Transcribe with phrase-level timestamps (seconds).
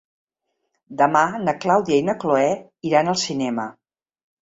[1.01, 2.51] Demà na Clàudia i na Cloè
[2.93, 3.73] iran al cinema.